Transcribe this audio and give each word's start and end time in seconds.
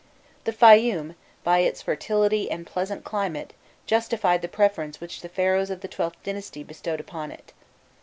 The 0.45 0.51
Fayum, 0.51 1.13
by 1.43 1.59
its 1.59 1.83
fertility 1.83 2.49
and 2.49 2.65
pleasant 2.65 3.03
climate, 3.03 3.53
justified 3.85 4.41
the 4.41 4.47
preference 4.47 4.99
which 4.99 5.21
the 5.21 5.29
Pharaohs 5.29 5.69
of 5.69 5.81
the 5.81 5.87
XIIth 5.89 6.13
dynasty 6.23 6.63
bestowed 6.63 6.99
upon 6.99 7.29
it. 7.29 7.53